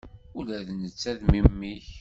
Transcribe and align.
Ula 0.37 0.57
d 0.67 0.69
netta 0.73 1.11
d 1.17 1.19
memmi-k. 1.31 1.85